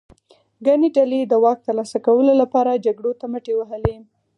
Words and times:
ګڼې 0.65 0.89
ډلې 0.97 1.19
د 1.25 1.33
واک 1.43 1.59
ترلاسه 1.67 1.97
کولو 2.07 2.33
لپاره 2.41 2.81
جګړو 2.85 3.11
ته 3.19 3.25
مټې 3.31 3.53
وهي. 3.55 3.97